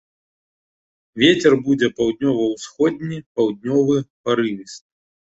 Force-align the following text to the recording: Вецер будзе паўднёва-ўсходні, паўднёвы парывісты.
Вецер 1.23 1.53
будзе 1.67 1.89
паўднёва-ўсходні, 1.99 3.19
паўднёвы 3.35 3.97
парывісты. 4.23 4.83